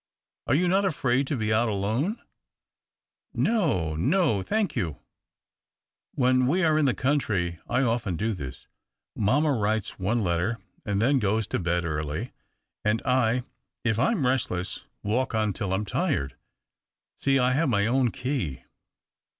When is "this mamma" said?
8.33-9.53